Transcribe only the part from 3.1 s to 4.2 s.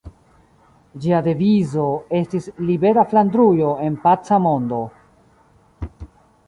Flandrujo en